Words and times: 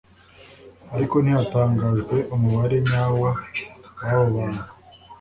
ariko 0.95 1.15
ntihatangajwe 1.19 2.17
umubare 2.35 2.77
nyawo 2.89 3.27
w’abo 3.99 4.25
bantu 4.35 4.63